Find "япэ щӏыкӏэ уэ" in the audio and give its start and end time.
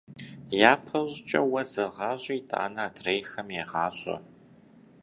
0.71-1.61